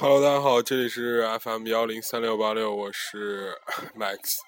[0.00, 3.58] Hello，大家好，这里是 FM 幺零三六八六，我是
[3.98, 4.38] Max，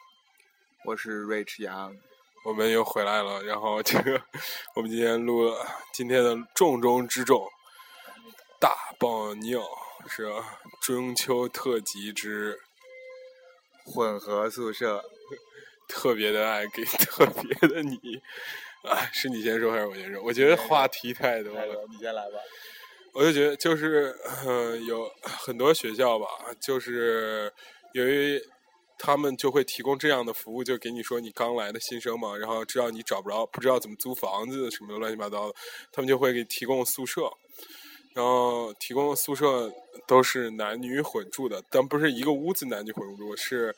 [0.85, 1.93] 我是 Rich 杨，
[2.45, 3.43] 我们又回来了。
[3.43, 4.23] 然后这个，
[4.77, 7.49] 我们今天录了今天的重中之重，
[8.61, 9.61] 大棒尿
[10.09, 10.31] 是
[10.81, 12.57] 中秋特辑之
[13.85, 15.05] 混合宿舍，
[15.89, 17.99] 特别的爱给特别的你。
[18.85, 20.23] 啊，是你先说还是我先说？
[20.23, 22.39] 我觉得话题太多了，你先来吧。
[23.13, 24.17] 我就觉得就是，
[24.47, 26.27] 嗯，有很多学校吧，
[26.61, 27.53] 就是
[27.93, 28.41] 由于
[28.99, 35.55] 他们就会提供这样的服务，就给你说你刚来的新生嘛，然后知道你找不着，不知道怎么租房子什么乱七八糟的，
[35.91, 37.23] 他们就会给提供宿舍，
[38.15, 39.73] 然后提供宿舍
[40.07, 43.75] 都是男女混住的，但不是一个屋子男女混住，是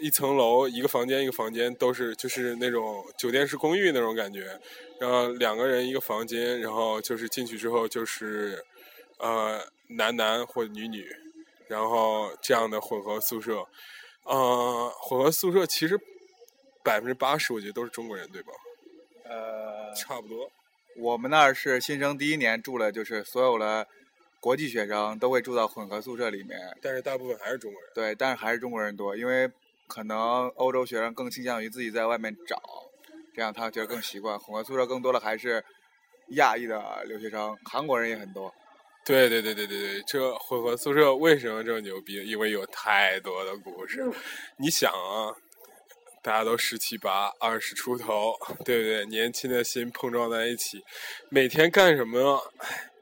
[0.00, 4.60] 一层楼一个房间一个房间都是就是那种酒店式公寓那种感觉。
[5.00, 8.64] 然后两个人一个房间，然后就是进去之后就是，
[9.18, 11.04] 呃，男男或女女，
[11.66, 13.66] 然后这样的混合宿舍，
[14.22, 15.98] 呃，混合宿舍其实
[16.82, 18.52] 百分之八十我觉得都是中国人，对吧？
[19.24, 20.50] 呃，差不多。
[20.96, 23.86] 我们那儿是新生第一年住了，就是所有的
[24.38, 27.90] 国际学生都会住到混合宿舍里面，但是大部分还是中国人。
[27.94, 29.50] 对，但是还是中国人多，因为
[29.88, 32.60] 可能欧洲学生更倾向于自己在外面找。
[33.34, 34.38] 这样他觉得更习惯。
[34.38, 35.64] 混合宿舍更多的还是
[36.36, 38.52] 亚裔的留学生，韩国人也很多。
[39.04, 42.14] 对对对对对对，这混合宿舍为什么这么牛逼？
[42.24, 44.02] 因为有太多的故事。
[44.56, 45.28] 你想啊，
[46.22, 48.32] 大家都十七八、二十出头，
[48.64, 49.04] 对不对？
[49.06, 50.82] 年轻的心碰撞在一起，
[51.28, 52.40] 每天干什么？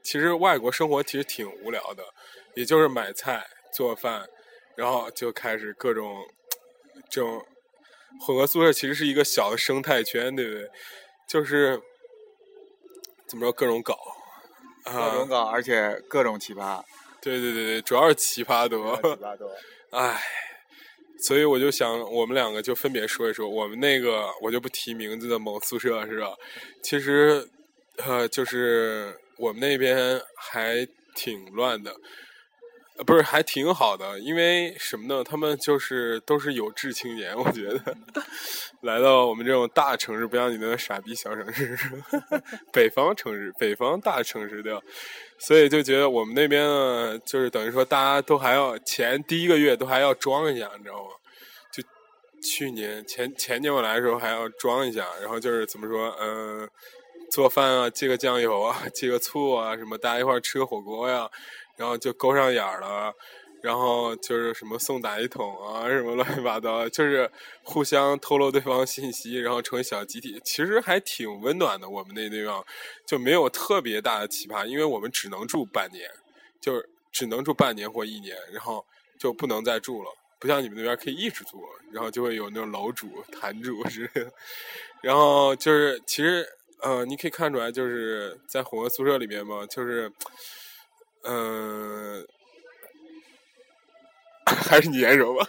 [0.03, 2.03] 其实外国生活其实挺无聊的，
[2.55, 4.27] 也就是买菜、做饭，
[4.75, 6.17] 然后就开始各种
[7.13, 7.45] 这种。
[8.21, 10.69] 混合宿舍其实是一个小的生态圈，对不对？
[11.27, 11.81] 就是
[13.27, 13.97] 怎么说，各种搞，
[14.85, 16.79] 各种搞，而且各种奇葩。
[17.19, 18.95] 对对对对，主要是奇葩多。
[18.97, 19.51] 奇葩多。
[19.89, 20.21] 唉，
[21.23, 26.35] 所以我就想，我们两个就分别说一说，我们那个我就不提名字的某宿舍是吧？
[26.83, 27.49] 其实，
[27.97, 31.95] 呃，就是我们那边还挺乱的。
[33.05, 35.23] 不是，还挺好的，因为什么呢？
[35.23, 37.97] 他们就是都是有志青年，我觉得
[38.81, 41.77] 来到我们这种大城市，不像你那傻逼小城市，
[42.71, 44.79] 北方城市，北方大城市对吧，
[45.39, 51.09] 所以就觉得我们那边呢，就是等于说大家都还要前第一个月都还要装一下，你知道吗？
[51.71, 51.83] 就
[52.41, 56.69] 去年前前年我来的时候还要装一下，然后就是怎么说，嗯，
[57.31, 61.27] 做饭啊，借个酱油啊，借个醋啊，什么大家一块儿吃个火锅呀。
[61.75, 63.13] 然后就勾上眼了，
[63.61, 67.29] 然后就是什么送打一桶啊，什么乱七八糟，就是
[67.63, 71.89] 互相透露对方信息，然后成为小集体，其实还挺温暖的。
[71.89, 72.63] 我们那地方
[73.07, 76.09] 就没有特别大的奇葩，因为我们只能住半年，
[76.59, 78.85] 就是只能住半年或一年，然后
[79.17, 80.11] 就不能再住了。
[80.39, 84.31] 不像你们那边可以一直住，然后就会有那种楼主、坛主之类的。
[85.01, 86.45] 然后就是其实
[86.81, 90.11] 呃，你可以看出来，就是在混合宿舍里面嘛，就是。
[91.23, 92.27] 嗯，
[94.45, 95.47] 还是你先说吧。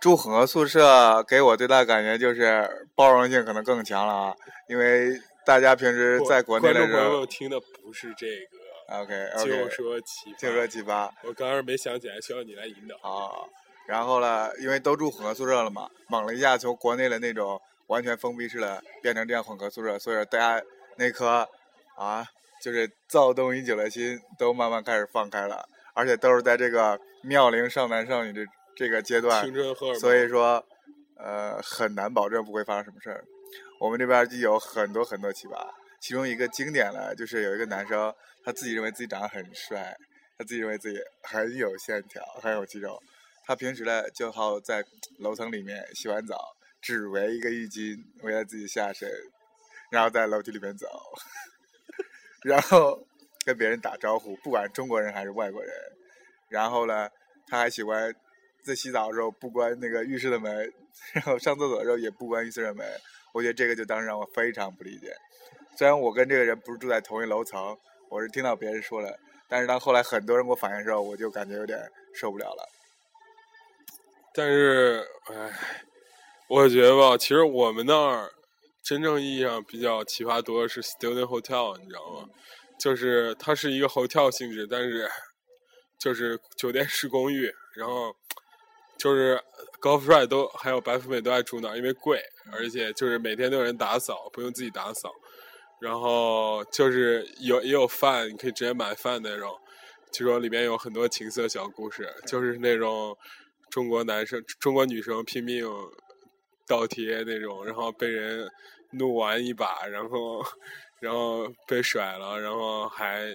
[0.00, 4.34] 住混合宿舍给我最大感觉就是包容性可能更强了啊，
[4.66, 8.96] 因为大家平时在国内的时候听的不是这个。
[8.98, 9.44] OK OK。
[9.44, 11.10] 就说奇就说奇葩。
[11.22, 12.96] 我刚刚没想起来，需要你来引导。
[13.06, 13.44] 啊，
[13.86, 20.64] 然后呢，因为都住混合宿舍了嘛，猛了一下从国内的那种完全封闭式的变成这样混合宿舍，所以大家
[20.96, 21.46] 那颗
[21.96, 22.26] 啊。
[22.60, 28.44] 就是躁动已久的心都慢慢开始放开了，而且都是在这个妙龄少男少女的
[28.76, 29.44] 这个阶段，
[29.98, 30.64] 所以说，
[31.16, 33.24] 呃，很难保证不会发生什么事儿。
[33.80, 35.66] 我们这边就有很多很多奇葩，
[36.00, 39.96] 其中一个经典的，就是有一个男生，他自己认为自己长得很帅，
[40.36, 42.98] 他自己认为自己很有线条，很有肌肉，
[43.46, 44.84] 他平时呢就好在
[45.18, 46.36] 楼层里面洗完澡，
[46.82, 49.08] 只围一个浴巾围在自己下身，
[49.90, 50.86] 然后在楼梯里面走。
[52.42, 52.98] 然后
[53.44, 55.72] 跟别人打招呼，不管中国人还是外国人。
[56.48, 57.08] 然后呢，
[57.46, 58.14] 他还喜欢
[58.62, 60.72] 在洗澡的时候不关那个浴室的门，
[61.12, 62.86] 然后上厕所的时候也不关浴室的门。
[63.32, 65.14] 我觉得这个就当时让我非常不理解。
[65.76, 67.78] 虽然我跟这个人不是住在同一楼层，
[68.10, 69.16] 我是听到别人说了，
[69.48, 71.78] 但是当后来很多人给我反映的时候，我就感觉有点
[72.12, 72.68] 受不了了。
[74.34, 75.50] 但是，唉，
[76.48, 78.30] 我觉得吧，其实我们那儿。
[78.90, 82.28] 真正意义上比较奇葩多的是 student hotel，你知道吗？
[82.76, 85.08] 就是它是一个 hotel 性质，但是
[85.96, 88.12] 就是酒店式公寓，然后
[88.98, 89.40] 就是
[89.78, 92.20] 高富帅都还有白富美都爱住那儿，因为贵，
[92.50, 95.08] 而且就是每天都有人打扫，不用自己打扫。
[95.80, 99.56] 然后就是有也有饭，你可以直接买饭那种。
[100.12, 103.16] 据说里面有很多情色小故事，就是那种
[103.70, 105.64] 中国男生、中国女生拼命
[106.66, 108.50] 倒贴那种，然后被人
[108.92, 110.44] 怒玩一把，然后
[111.00, 113.34] 然后被甩了，然后还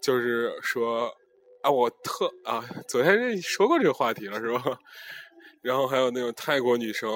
[0.00, 1.12] 就是说
[1.62, 4.78] 啊，我特啊，昨天说过这个话题了是吧？
[5.62, 7.10] 然后还有那种泰国女生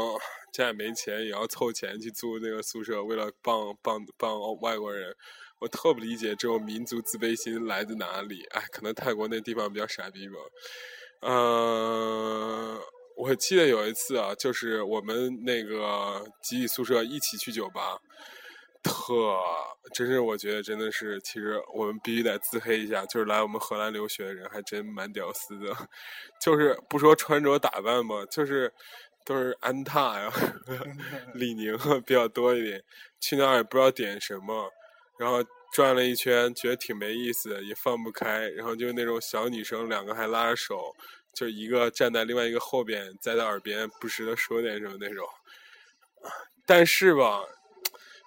[0.52, 5.14] 家里没钱，也要凑钱去租那个宿舍，为了帮帮帮外国人。
[5.60, 8.42] 我特不理解这种民族自卑心来自哪里？
[8.52, 10.36] 哎，可能泰国那地方比较傻逼吧。
[11.20, 12.80] 嗯，
[13.20, 17.98] 我记得有一次啊，就是我们那个集体宿舍一起去酒吧，
[18.82, 19.36] 特
[19.92, 25.76] 真是我觉得真的是，其实我们必须得自黑一下，就是来我们荷兰留学的人还真蛮屌丝的，
[26.40, 28.72] 就是不说穿着打扮吧，就是
[29.26, 30.32] 都是安踏呀、
[31.34, 31.76] 李宁
[32.06, 32.82] 比较多一点，
[33.20, 34.70] 去那儿也不知道点什么。
[35.18, 38.48] 然后转了一圈，觉得挺没意思，也放不开。
[38.50, 40.94] 然后就那种小女生，两个还拉着手，
[41.34, 45.26] 就一个站在另外一个后边，在他耳边不时的说点什么那种。
[46.66, 47.42] 但是吧，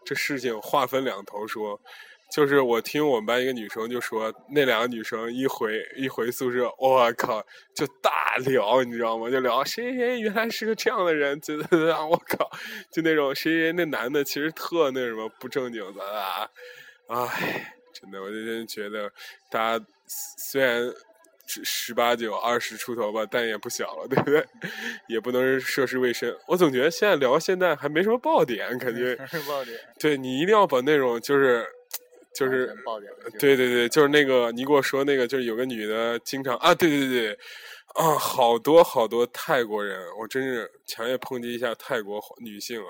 [0.05, 1.79] 这事情话分两头说，
[2.33, 7.45] 就是我听我们班一个女生就说，那两个女生一回一回宿舍，我靠，
[7.75, 9.29] 就大聊，你知道吗？
[9.29, 12.49] 就聊谁谁谁原来是个这样的人，觉得啊，我靠，
[12.91, 16.49] 就那种谁谁那男的其实特那什么不正经的啊。
[17.13, 19.11] 唉，真的，我就真觉得，
[19.51, 20.91] 大家虽然
[21.45, 24.43] 十十八九、二十出头吧，但也不小了，对不对？
[25.07, 26.35] 也不能涉世未深。
[26.47, 29.15] 我总觉得现在聊现在还没什么爆点，感觉。
[29.47, 29.79] 爆点。
[29.99, 31.63] 对你一定要把那种就是，
[32.33, 32.75] 就是。
[33.37, 37.37] 对对对，就是那个你给我说那个，就是有个女的经常啊，对对对，
[37.93, 42.89] 啊，好多好多泰国人，我真是强烈抨击一下泰国女性啊！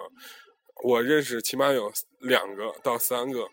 [0.83, 3.45] 我认识起码有两个到三个。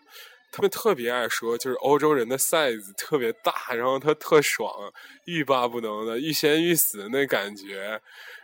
[0.51, 4.69] 他们特别爱说，就是欧洲人的 size 特别大，然后他特爽，
[5.25, 8.01] 欲罢不能的，欲仙欲死那感觉，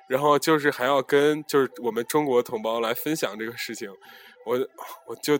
[0.07, 3.89] 然后就是还要跟就是我们中国同胞来分享这个事情，
[4.45, 4.57] 我
[5.05, 5.37] 我就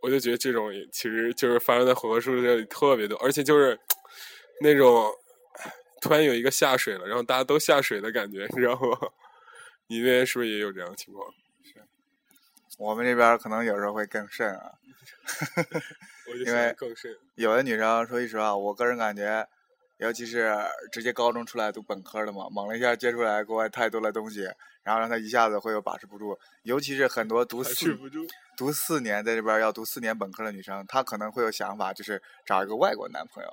[0.00, 3.78] 我就觉得这种其实就是发生在混合宿舍里特别多，而且就是
[4.62, 5.12] 那种
[6.00, 8.98] 突然有一个下水了，然后大家都下水的感觉，你知道吗？
[9.88, 11.26] 你那边是不是也有这样的情况？
[12.78, 14.72] 是，我们这边可能有时候会更甚啊。
[16.46, 16.76] 因为
[17.34, 19.46] 有的女生说句实话，我个人感觉，
[19.96, 20.54] 尤其是
[20.92, 24.42] 直接高中出来读本科的嘛，猛了一下接出来国外太多的东西，
[24.82, 26.38] 然后让她一下子会有把持不住。
[26.62, 27.98] 尤其是很多读四
[28.56, 33.48] 读四年在这边要读四年本科的女生，她可能会有想法，就是找一个外国男朋友，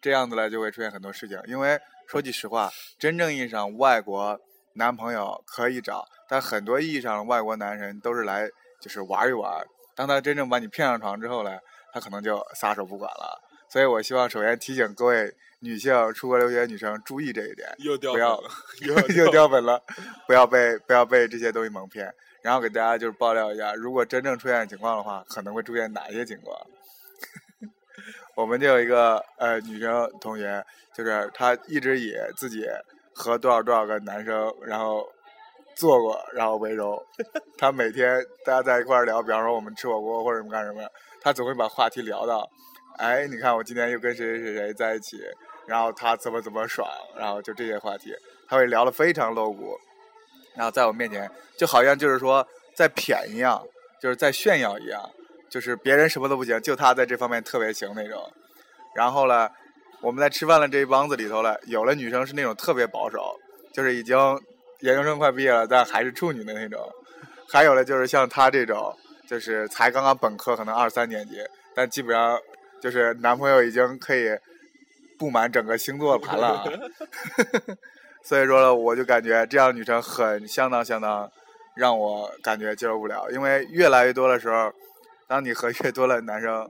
[0.00, 1.40] 这样子呢就会出现很多事情。
[1.46, 4.40] 因为说句实话，真正意义上外国
[4.74, 8.50] 男朋友可以找，但很多意义上的外国男人都是来
[8.80, 9.64] 就是玩一玩。
[9.94, 11.58] 当他真正把你骗上床之后呢，
[11.92, 13.40] 他可能就撒手不管了。
[13.68, 18.40] 所以我希望首先提醒各位女性出国留学女生注意这一点，又掉不要
[18.82, 19.82] 又又掉粉了，
[20.26, 22.14] 不要被不要被这些东西蒙骗。
[22.42, 26.56] 然后给大家就是爆料一下，如果真正出现情况的话，可能会出现哪些情况？
[28.36, 30.62] 我们就有一个呃女生同学，
[30.94, 32.66] 就是她一直以自己
[33.14, 35.08] 和多少多少个男生，然后。
[35.76, 37.00] 做过，然后温柔。
[37.56, 40.80] 他每天大家在一块聊，比方说我们吃火锅或者什么干什么，
[41.20, 42.48] 他总会把话题聊到，
[42.96, 45.20] 哎，你看我今天又跟谁谁谁在一起，
[45.66, 48.14] 然后他怎么怎么爽，然后就这些话题，
[48.48, 49.78] 他会聊得非常露骨，
[50.54, 53.62] 然后在我面前就好像就是说在谝一样，
[54.00, 55.10] 就是在炫耀一样，
[55.50, 58.32] 就是别人什么都不行，就他在这方面特别行那种。
[58.94, 59.50] 然后呢，
[60.00, 63.38] 我们在吃饭的这一帮子里头呢，有的女生是那种特别保守，
[63.72, 64.16] 就是已经。
[64.80, 66.80] 研究生快毕业了，但还是处女的那种；
[67.48, 68.94] 还有的就是像她这种，
[69.26, 71.40] 就是才刚刚本科，可能二三年级，
[71.74, 72.38] 但基本上
[72.80, 74.36] 就是男朋友已经可以
[75.18, 76.62] 布满整个星座盘了。
[78.22, 81.30] 所以说呢，我就感觉这样的女生很相当相当
[81.74, 84.70] 让我感觉接受不了，因为越来越多的时候，
[85.26, 86.68] 当你和越多的男生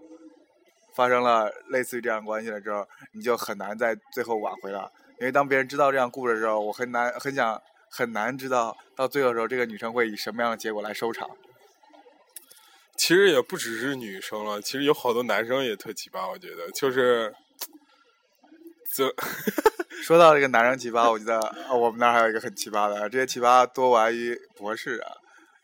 [0.95, 4.91] 发生了类似于这样关系的时候，你就很难在最后挽回了。
[5.19, 7.61] 因为当别人知道这样故事的时候，我很难很想。
[7.91, 11.29] 很难知道到最后时候，这个女生会以什么样的结果来收场。
[12.97, 16.31] 其实也不只是女生了，其实有好多男生也特奇葩。
[16.31, 17.35] 我觉得就是，
[18.95, 19.15] 就
[20.03, 21.39] 说到这个男生奇葩，我觉得
[21.77, 25.13] 我们那儿还有一个很奇葩的，这些奇葩多源于博士啊，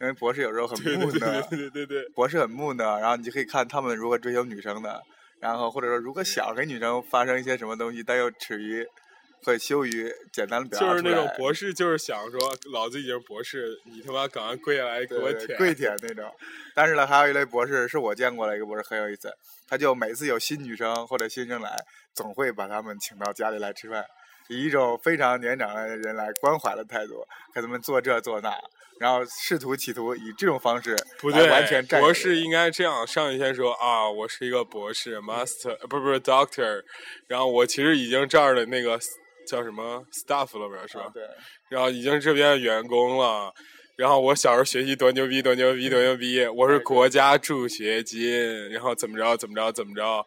[0.00, 5.02] 因为博士有时候很木讷，对对对对，博士很木讷，然后你就可以看他们如何追求女生的，
[5.40, 8.86] 然后或者说如果想跟女生发生一些什么东西，但又耻于。
[9.44, 12.38] 会羞于简单的表达就是那种博士，就是想说，
[12.72, 15.58] 老子已经博士，你他妈赶快跪下来给我舔。
[15.58, 16.30] 跪舔那种。
[16.74, 19.32] 但是呢，还有一类博士是我见过的一个博士很有意思，
[19.68, 21.76] 他就每次有新女生或者新生来，
[22.14, 24.04] 总会把他们请到家里来吃饭，
[24.48, 28.54] 以一种非常年长的人来关怀的态度，给他们做这做那，
[29.00, 36.82] 然后试图企图以这种方式来不对，完全占博士应该这样，上一先说啊，我是一个博士，master，呃不是不是 doctor，
[37.26, 38.98] 然后我其实已经这儿的那个
[39.46, 41.04] 叫什么 staff 了吧，是吧？
[41.04, 41.22] 啊对，
[41.70, 43.52] 然后已经这边的员工了。
[43.98, 46.44] 然后我小时候学习多牛逼，多牛逼，多牛逼！
[46.46, 50.24] 我是国家助学金，然后怎么着，怎么着，怎么着，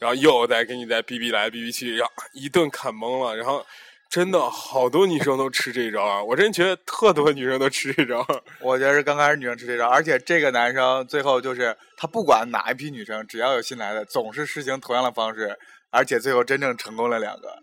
[0.00, 3.36] 然后又再给你再逼逼来逼逼去，然后一顿砍懵了。
[3.36, 3.64] 然后
[4.10, 6.24] 真的好多女生都吃这招啊！
[6.24, 8.26] 我真觉得特多女生都吃这招。
[8.60, 15.54] 我觉得是刚开始女生吃这招，而且这个男生最后就是他不管哪一批女生，只要有新来的，总是实行同样的方式，
[15.90, 17.54] 而且最后真正成功了两个。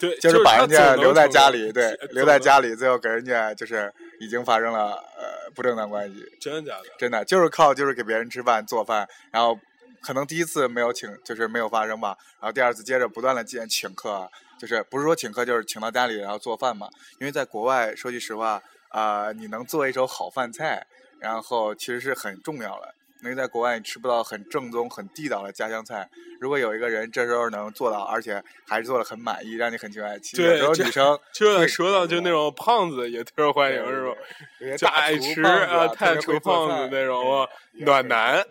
[0.00, 6.84] 对，就是把人家留在家里，对，留在家里，最后给人家就是已经发生了呃不正当关系，真的假的？
[6.98, 9.56] 真的就是靠就是给别人吃饭做饭，然后
[10.00, 14.28] 可能第一次没有请，就是没有发生吧，然后第二次接着不断的见请客，啊
[14.58, 16.88] 就是不是说请客就是请到家里然后做饭嘛，
[17.18, 20.84] 因为在国外说句实话啊、你能做一手好饭菜，
[21.20, 22.92] 然后其实是很重要的。
[23.22, 26.08] 因为在国外你吃不到很正宗、很地道的家乡菜，
[26.40, 34.76] 如果有一个人这时候能做到，而且还是做的很满意，让你很情爱，其实有时候对这女生 就说到就那种胖子也特受欢迎是吧？？
[34.76, 38.44] 就爱吃啊，太厨会做胖子那种啊，暖男。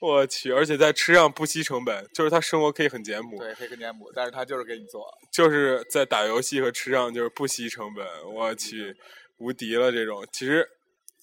[0.00, 5.04] 我去，而且在吃上不惜成本，就是他生活可以很简朴，对，可以很简朴，但是他就是给你做。
[5.32, 8.94] 就是在打游戏和吃上就是不惜成本，我去，
[9.38, 10.24] 无敌了这种。
[10.32, 10.64] 其实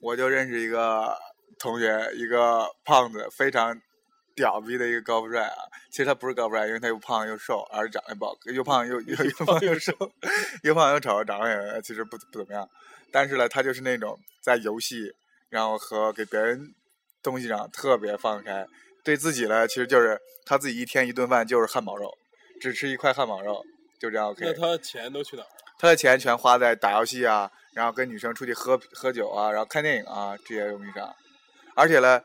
[0.01, 1.15] 我就认识一个
[1.59, 3.79] 同学，一个胖子，非常
[4.35, 5.55] 屌逼的一个高富帅啊。
[5.91, 9.93] 其实他不是高富帅，因为他又胖又瘦，而且长得不好，又胖又又又 胖又瘦，
[10.63, 12.67] 又胖又丑，长得也其实不不怎么样。
[13.11, 15.13] 但是呢，他就是那种在游戏，
[15.49, 16.73] 然后和给别人
[17.23, 18.65] 东西上特别放开，
[19.03, 22.11] 对自己呢，其实就是他自己一天一顿饭就是汉堡肉，
[22.59, 23.63] 只吃一块汉堡肉，
[23.99, 24.45] 就这样 OK。
[24.45, 25.47] 那他钱都去哪儿？
[25.77, 31.15] 他的钱全花在打游戏啊，然后跟女生出去喝喝酒啊，然后看电影啊这些东西上，
[31.75, 32.19] 而且呢，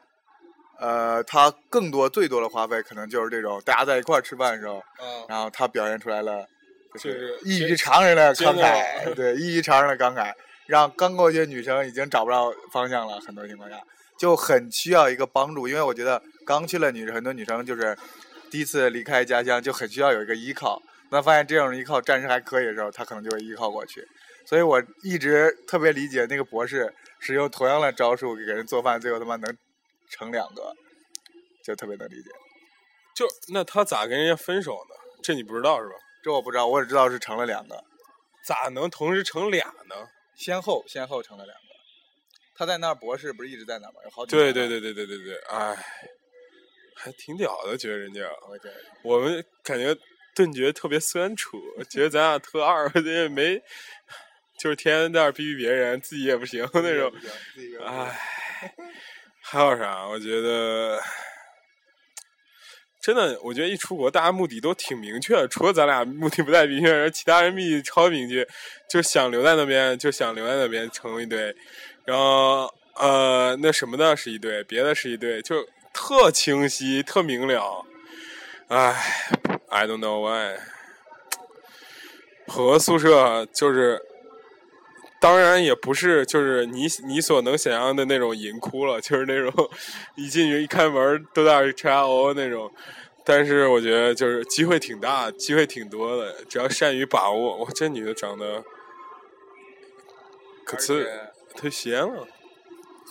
[0.80, 6.46] 呃，他更多最多的花费可能就是这种大家在一块儿吃饭的时候，啊，然后他表现出来了
[6.94, 10.32] 就就是异于常人的慷慨，对，异于常人的慷慨，
[10.66, 13.76] 让刚过去的女生已经找不到方向了，很多情况下
[14.18, 17.96] 就很需要一个帮助，因为我觉得刚去了女很多女生就是
[18.50, 20.80] 第一次离开家乡，就很需要有一个依靠。
[21.12, 24.06] 那发现这种依靠暂时还可以的时候，他可能就会依靠过去。
[24.46, 29.56] 所以我一直特别理解那个博士使用同样的招数给人做饭，最后他妈能
[30.10, 30.74] 成两个，
[31.64, 32.30] 就特别能理解。
[33.14, 34.94] 就那他咋跟人家分手呢？
[35.22, 35.94] 这你不知道是吧？
[36.22, 37.84] 这我不知道，我只知道是成了两个，
[38.44, 40.08] 咋能同时成俩呢？
[40.34, 41.60] 先后先后成了两个。
[42.56, 44.00] 他在那儿博士不是一直在那儿吗？
[44.04, 45.76] 有好几对对对对对对对，哎，
[46.94, 48.20] 还挺屌的，觉得人家。
[48.48, 49.94] 我觉得我们感觉
[50.34, 51.58] 顿觉特别酸楚，
[51.90, 53.62] 觉得咱俩特二， 也没，
[54.60, 57.10] 就是天天在那儿逼逼别人，自己也不行那种。
[57.82, 58.20] 唉，
[59.40, 60.06] 还有啥？
[60.06, 61.00] 我觉得
[63.00, 68.46] 真的，我觉得一出国，大家目的都挺明确的，除了咱俩目的不太明确，而其他人目的超明确，
[68.90, 71.56] 就想留在那边，就想留在那边成为一对，
[72.04, 77.86] 然后呃，那什么的是一对，别的是一对，就特清晰、特明了。
[78.68, 78.94] 唉
[79.70, 80.60] ，I don't know why。
[82.46, 84.02] 和宿舍就是，
[85.20, 89.70] 当然也不是就是你你所能想象的那种银窟了，就是那种
[90.16, 92.72] 一进去一开门都在那儿叉 O 那种。
[93.22, 97.58] 但是我觉得就是机会挺大，机会挺多的，只要善于把握。
[97.58, 98.64] 我，这女的长得
[100.64, 102.26] 可而呲且忒仙了。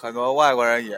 [0.01, 0.97] 很多外国人也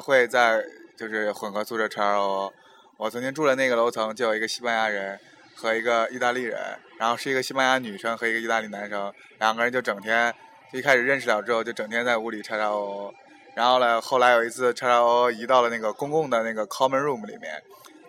[0.00, 0.62] 会在
[0.96, 2.52] 就是混合宿舍 XO。
[2.98, 5.18] 我曾经住的那个楼层就有一个西班牙人
[5.54, 13.12] 和一个意大利人，然后是一个西班牙女生和一个意大利男生，两个人就整天就一开始认识了之后就整天在屋里 XO。
[13.54, 17.62] 然后呢，后来有一次 XO 移到了那个公共的那个 common room 里面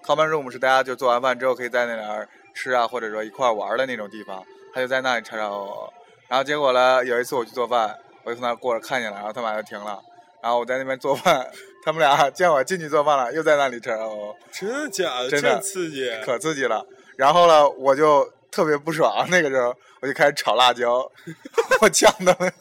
[0.05, 5.89] ，common room 是大家就做完饭之后可以在那里儿吃啊，或者说一块玩的那种地方，他就在那里 XO。
[6.27, 9.99] 然后结果呢，有一次我去做饭，我就从那儿过着看见了，然后他马上就停了。
[10.41, 11.45] 然后我在那边做饭，
[11.83, 15.29] 他们俩见我进去做饭了，又在那里吃哦，真的假的？
[15.29, 16.09] 真的刺激！
[16.23, 16.85] 可刺激了。
[17.17, 21.09] 然后呢，我就特别不爽，那个时候我就开始炒辣椒，
[21.81, 22.53] 我呛他们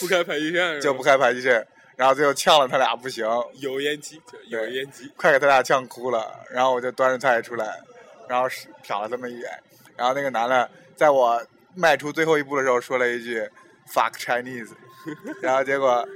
[0.00, 1.66] 不开排气扇是 就不开排气扇，
[1.96, 5.10] 然后最后呛了他俩不行，油烟机，油烟机。
[5.16, 6.44] 快给他俩呛哭了。
[6.50, 7.80] 然后我就端着菜出来，
[8.28, 9.50] 然后是瞟了他们一眼，
[9.96, 13.40] 然后那个男的在我迈出最后一步的时候说了一句
[13.92, 14.70] “fuck Chinese”，
[15.42, 16.06] 然后结果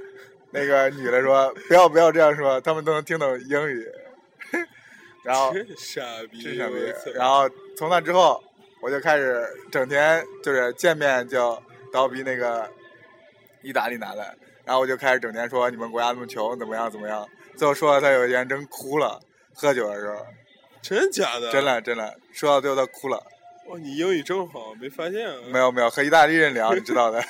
[0.51, 3.85] 那个女的说不要不要这样说，他们都能听懂英语。
[5.23, 6.01] 然后真傻
[6.31, 6.75] 逼，真傻逼。
[7.13, 7.47] 然后
[7.77, 8.43] 从那之后，
[8.81, 11.61] 我就开始整天就是见面就
[11.93, 12.69] 叨逼那个
[13.61, 14.35] 意大利男的，
[14.65, 17.27] 然后我就开始整天说你们国家那么穷，怎么样怎么样。
[17.55, 19.19] 最后说到他有一天真哭了，
[19.53, 20.25] 喝酒的时候，
[20.81, 21.51] 真假的？
[21.51, 21.63] 真。
[21.63, 23.23] 的真的，说到最后他哭了。
[23.67, 25.35] 哇，你英语这么好，没发现啊？
[25.51, 27.23] 没有没有，和意大利人聊，你知道的。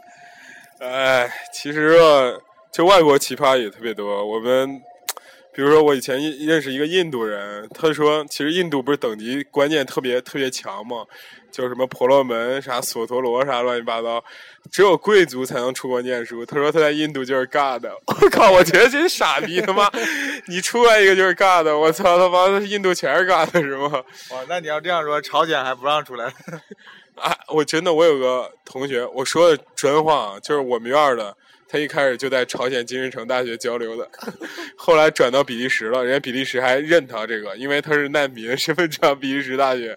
[0.80, 2.40] 哎，其实啊，
[2.72, 4.26] 就外国奇葩也特别多。
[4.26, 4.80] 我们
[5.52, 11.04] 比如说，我以前认认识一个印度人，他说，其实印度不是等级观念特别特别强嘛，
[11.50, 14.22] 就是什么婆罗门、啥索陀罗啥乱七八糟，
[14.70, 16.46] 只有贵族才能出国念书。
[16.46, 19.90] 他说他在印度就是尬的， 我靠，我觉得真傻逼，他妈，
[20.46, 23.90] 你出来一个就是尬的，我操他妈的，印度全是尬的是吗？
[24.30, 26.26] 哇，那你要这样说，朝鲜还不让出来？
[27.20, 31.36] 啊，我真的，我有个同学，我说的真话，就是我们院儿的，
[31.70, 34.10] 他一开始就在朝鲜金日成大学交流的，
[34.76, 39.96] 后来转到比利时了，人家比利时还认他这个，因为他是难民，身份证比利时大学，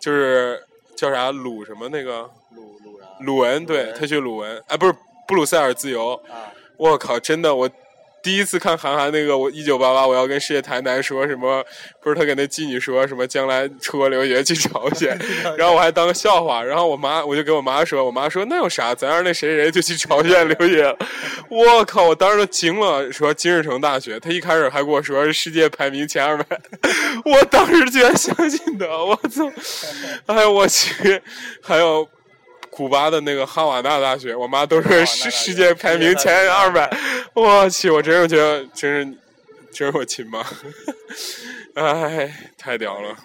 [0.00, 0.60] 就是
[0.96, 3.00] 叫啥鲁什么那个鲁鲁？
[3.20, 4.92] 鲁文，对他去鲁文，哎，不是
[5.28, 7.70] 布鲁塞尔自由，啊，我靠，真的我。
[8.26, 11.64] 第一次看韩寒那个，我一九八八，我要跟世界台南说什么？
[12.02, 15.16] 不是他给那妓女说什么将来出国留学去朝鲜，
[15.56, 20.92] 然后我还当个笑话，然后我妈我就给我妈说，我妈说那有啥，咱让那谁谁就去朝鲜留学。
[21.48, 26.60] 我靠，我当时都惊了，说金日成大学，他一开始还跟我说是世界排名前二百，
[27.24, 29.48] 我当时居然相信他，我操！
[30.26, 31.22] 哎呦我去，
[31.62, 32.08] 还有。
[32.76, 36.94] 古巴的那个哈瓦那大学，我妈都是世世界排名前二百，
[37.32, 39.18] 我去，我真是觉得真是
[39.72, 40.44] 真是我亲妈，
[41.72, 43.16] 哎，太屌了！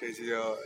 [0.00, 0.56] 这期就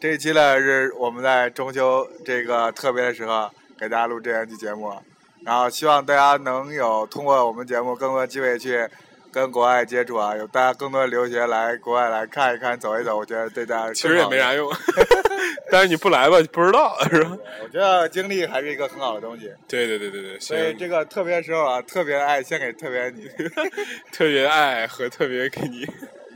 [0.00, 4.94] 这一期呢是我们在中秋这个特别的时候给大家录这样一期节目，
[5.42, 8.88] 然后希望大家能有通过我们节目更多机会去
[9.32, 14.70] 跟国外接触啊，有大家更多的留学来国外来看一看、走一走， 我觉得对大家其实也没啥用，
[15.70, 17.36] 但是你不来吧，不知道是吧？
[17.62, 23.28] 我觉得经历还是一个很好的东西，对对对对对，所以这个特别时候啊，特别的爱献给特别你，
[24.12, 25.86] 特别爱和特别给你。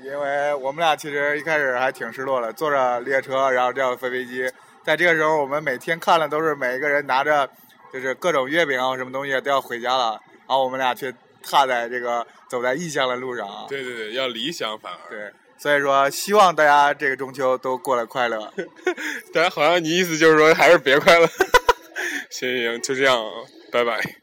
[0.05, 4.50] 因为我们俩其实一开始还挺失落的，坐着列车，然后这样飞飞机，
[4.85, 7.48] 在这个时候，我们每天看的都是每一个人拿着
[7.92, 13.66] 就是各种月饼啊什么东西都要回家了，然后我们俩却踏在这个走在异乡的路上啊。
[13.68, 15.11] 对对对，要理想反而。
[15.11, 18.52] 对，所以说希望大家这个中秋都过得快乐。
[19.35, 21.26] 但好像你意思就是说还是别快乐。
[22.31, 23.22] 行行行，就这样，
[23.70, 24.21] 拜拜。